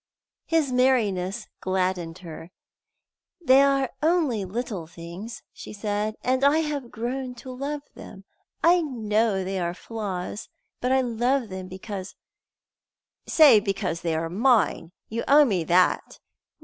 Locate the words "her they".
2.25-3.61